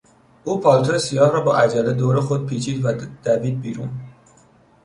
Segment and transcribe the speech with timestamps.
[0.43, 2.91] او پالتو سیاه را با عجله دور خود پیچید و
[3.23, 3.89] دوید بیرون.